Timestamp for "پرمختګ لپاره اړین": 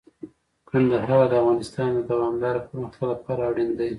2.67-3.69